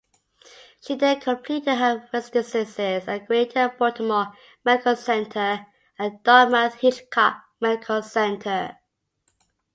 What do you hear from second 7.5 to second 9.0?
Medical Center.